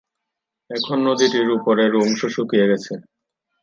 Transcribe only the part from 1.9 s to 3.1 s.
অংশ শুকিয়ে গেছে।